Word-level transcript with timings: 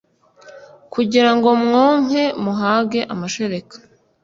Kugira 0.93 1.29
ngo 1.35 1.49
mwonke 1.63 2.23
muhage 2.43 2.99
amashereka 3.13 3.75